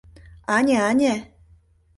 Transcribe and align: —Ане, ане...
—Ане, 0.55 0.75
ане... 0.89 1.13